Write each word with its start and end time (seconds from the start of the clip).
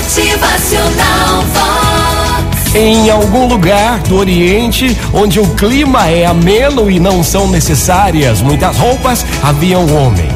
Motivacional 0.00 1.44
Vox. 1.52 2.74
Em 2.74 3.10
algum 3.10 3.46
lugar 3.46 3.98
do 4.00 4.16
Oriente, 4.16 4.96
onde 5.12 5.38
o 5.38 5.46
clima 5.48 6.08
é 6.08 6.24
ameno 6.24 6.90
e 6.90 6.98
não 6.98 7.22
são 7.22 7.48
necessárias 7.48 8.40
muitas 8.40 8.78
roupas, 8.78 9.26
havia 9.42 9.78
um 9.78 9.94
homem. 9.94 10.28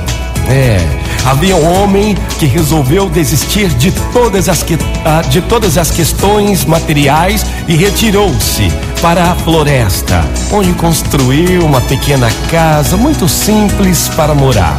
É, 0.51 0.79
havia 1.25 1.57
um 1.57 1.83
homem 1.83 2.15
que 2.39 2.45
resolveu 2.45 3.09
desistir 3.09 3.69
de 3.69 3.91
todas 4.13 4.51
as, 4.51 4.63
que, 4.63 4.77
ah, 5.03 5.23
de 5.23 5.41
todas 5.41 5.79
as 5.79 5.91
questões 5.91 6.67
materiais 6.67 7.47
e 7.67 7.75
retirou-se 7.75 8.71
para 9.01 9.33
a 9.33 9.35
floresta, 9.35 10.23
onde 10.53 10.75
construiu 10.75 11.65
uma 11.65 11.81
pequena 11.81 12.29
casa 12.51 12.99
muito 12.99 13.27
simples 13.27 14.11
para 14.11 14.35
morar. 14.35 14.77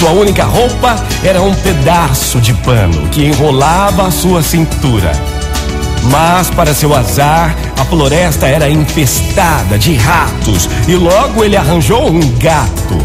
Sua 0.00 0.12
única 0.12 0.44
roupa 0.44 0.96
era 1.22 1.42
um 1.42 1.52
pedaço 1.52 2.40
de 2.40 2.54
pano 2.54 3.06
que 3.10 3.22
enrolava 3.22 4.06
a 4.06 4.10
sua 4.10 4.42
cintura. 4.42 5.12
Mas, 6.04 6.48
para 6.48 6.72
seu 6.72 6.96
azar, 6.96 7.54
a 7.78 7.84
floresta 7.84 8.48
era 8.48 8.70
infestada 8.70 9.78
de 9.78 9.94
ratos 9.96 10.70
e 10.88 10.94
logo 10.94 11.44
ele 11.44 11.54
arranjou 11.54 12.08
um 12.08 12.18
gato. 12.38 12.96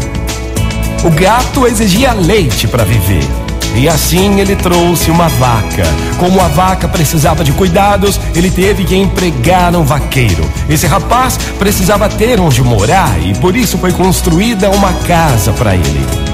O 1.04 1.10
gato 1.10 1.66
exigia 1.66 2.14
leite 2.14 2.66
para 2.66 2.82
viver. 2.82 3.28
E 3.74 3.86
assim 3.86 4.40
ele 4.40 4.56
trouxe 4.56 5.10
uma 5.10 5.28
vaca. 5.28 5.84
Como 6.18 6.40
a 6.40 6.48
vaca 6.48 6.88
precisava 6.88 7.44
de 7.44 7.52
cuidados, 7.52 8.18
ele 8.34 8.50
teve 8.50 8.84
que 8.84 8.96
empregar 8.96 9.76
um 9.76 9.84
vaqueiro. 9.84 10.50
Esse 10.66 10.86
rapaz 10.86 11.38
precisava 11.58 12.08
ter 12.08 12.40
onde 12.40 12.62
morar 12.62 13.20
e 13.22 13.34
por 13.34 13.54
isso 13.54 13.76
foi 13.76 13.92
construída 13.92 14.70
uma 14.70 14.94
casa 15.06 15.52
para 15.52 15.74
ele 15.74 16.25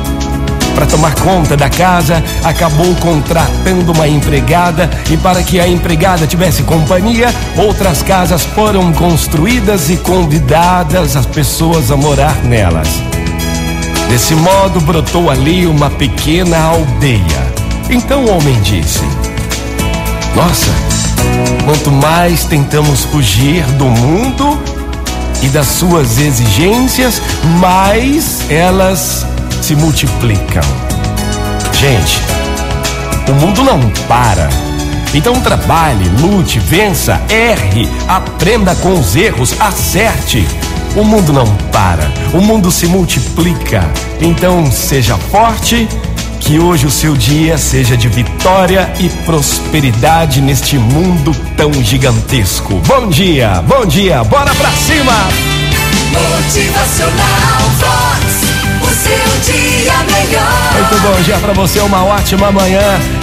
para 0.75 0.87
tomar 0.87 1.15
conta 1.17 1.57
da 1.57 1.69
casa, 1.69 2.23
acabou 2.45 2.95
contratando 2.97 3.93
uma 3.93 4.09
empregada 4.09 4.89
e 5.11 5.17
para 5.17 5.43
que 5.43 5.61
a 5.61 5.69
empregada 5.69 6.27
tivesse 6.27 6.63
companhia, 6.63 7.33
outras 7.57 8.03
casas 8.03 8.45
foram 8.45 8.93
construídas 8.93 9.91
e 9.91 9.97
convidadas 9.97 11.17
as 11.17 11.27
pessoas 11.27 11.91
a 11.91 11.97
morar 11.97 12.37
nelas. 12.45 12.89
Desse 14.09 14.35
modo 14.35 14.81
brotou 14.81 15.31
ali 15.31 15.67
uma 15.67 15.89
pequena 15.89 16.59
aldeia. 16.59 17.53
Então 17.89 18.25
o 18.25 18.37
homem 18.37 18.61
disse: 18.61 19.03
Nossa, 20.37 20.71
quanto 21.65 21.91
mais 21.91 22.45
tentamos 22.45 23.05
fugir 23.05 23.65
do 23.79 23.87
mundo 23.87 24.61
e 25.43 25.49
das 25.49 25.67
suas 25.67 26.19
exigências, 26.19 27.21
mais 27.59 28.49
elas 28.51 29.27
se 29.63 29.77
multiplicam. 29.77 30.63
Gente, 31.73 32.21
o 33.29 33.33
mundo 33.35 33.63
não 33.63 33.79
para. 34.09 34.49
Então 35.15 35.41
trabalhe, 35.41 36.09
lute, 36.21 36.59
vença, 36.59 37.21
erre, 37.29 37.89
aprenda 38.09 38.75
com 38.77 38.99
os 38.99 39.15
erros, 39.15 39.55
acerte. 39.61 40.47
O 40.97 41.05
mundo 41.05 41.33
não 41.33 41.47
para, 41.71 42.11
o 42.35 42.41
mundo 42.41 42.73
se 42.73 42.87
multiplica. 42.87 43.89
Então 44.21 44.71
seja 44.71 45.17
forte, 45.17 45.89
que 46.41 46.59
hoje 46.59 46.87
o 46.87 46.91
seu 46.91 47.15
dia 47.15 47.57
seja 47.57 47.97
de 47.97 48.09
vitória 48.09 48.93
e 48.99 49.09
prosperidade 49.25 50.41
neste 50.41 50.77
mundo 50.77 51.35
tão 51.57 51.73
gigantesco. 51.73 52.75
Bom 52.87 53.09
dia, 53.09 53.63
bom 53.67 53.87
dia, 53.87 54.25
bora 54.25 54.53
pra 54.55 54.71
cima! 54.73 55.15
Motivacional 56.11 57.42
dia 59.43 59.93
melhor. 60.05 60.73
Muito 60.73 61.03
bom 61.03 61.23
dia 61.23 61.37
pra 61.39 61.53
você, 61.53 61.81
uma 61.81 62.05
ótima 62.05 62.51
manhã. 62.53 62.81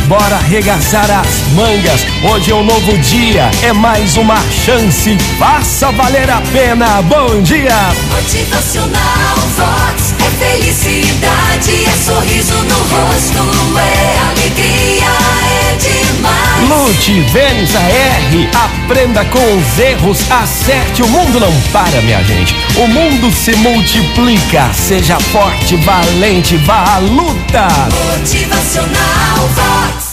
Bora 0.08 0.36
arregaçar 0.36 1.10
as 1.10 1.42
mangas. 1.54 2.06
Hoje 2.24 2.52
é 2.52 2.56
um 2.56 2.64
novo 2.64 2.98
dia, 2.98 3.50
é 3.64 3.72
mais 3.72 4.18
uma 4.18 4.38
chance. 4.66 5.18
Faça 5.38 5.92
valer 5.92 6.30
a 6.30 6.42
pena. 6.52 7.02
Bom 7.04 7.42
dia! 7.42 7.76
Motivacional 8.12 9.36
Vox. 9.56 10.14
É 10.20 10.30
felicidade, 10.46 11.86
é 11.86 11.92
sorriso 12.06 12.54
no 12.54 12.76
rosto, 12.76 13.78
é 13.78 13.89
vença, 17.32 17.80
erre, 17.80 18.50
aprenda 18.54 19.26
com 19.26 19.58
os 19.58 19.80
erros, 19.80 20.20
acerte. 20.32 21.02
O 21.02 21.08
mundo 21.08 21.40
não 21.40 21.52
para, 21.72 22.02
minha 22.02 22.24
gente. 22.24 22.56
O 22.78 22.88
mundo 22.88 23.32
se 23.32 23.56
multiplica. 23.58 24.72
Seja 24.74 25.20
forte, 25.20 25.76
valente, 25.78 26.56
vá 26.58 26.96
à 26.96 27.00
luta. 27.00 27.68
Motivacional 28.18 29.50
Vox. 29.56 30.09